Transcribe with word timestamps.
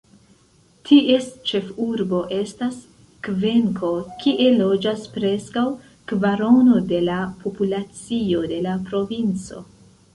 Ties 0.89 1.27
ĉefurbo 1.49 2.21
estas 2.37 2.79
Kvenko, 3.29 3.91
kie 4.25 4.49
loĝas 4.57 5.07
preskaŭ 5.21 5.69
kvarono 6.15 6.83
de 6.95 7.07
la 7.13 7.23
populacio 7.47 8.47
de 8.55 8.65
la 8.69 8.79
provinco. 8.91 9.67